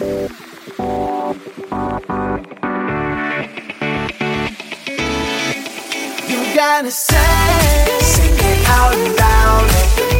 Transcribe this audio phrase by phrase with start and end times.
[0.00, 0.06] You
[6.52, 10.13] gotta say, sing it out loud.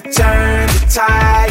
[0.00, 1.45] to turn the tide.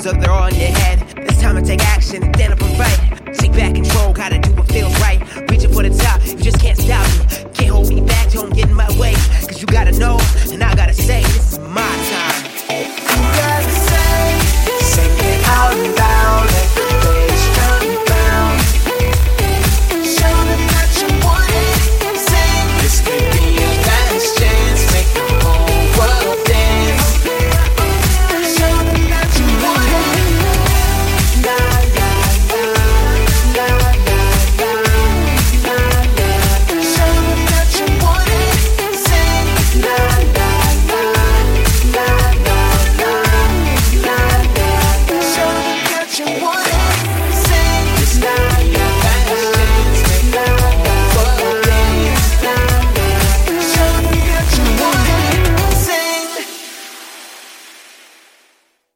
[0.00, 1.02] arms up, there on your head.
[1.18, 3.09] It's time to take action, stand up and fight.